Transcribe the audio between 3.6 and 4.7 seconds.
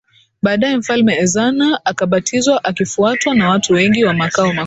wengi wa makao makuu